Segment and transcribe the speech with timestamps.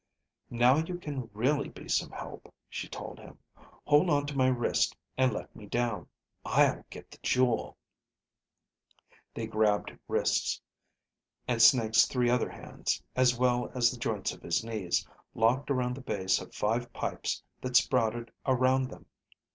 [0.49, 3.37] "Now you can really be some help," she told him.
[3.85, 6.07] "Hold on to my wrist and let me down.
[6.43, 7.77] I'll get the jewel."
[9.35, 10.59] They grabbed wrists,
[11.47, 15.93] and Snake's three other hands, as well as the joints of his knees, locked around
[15.93, 19.05] the base of five pipes that sprouted around them.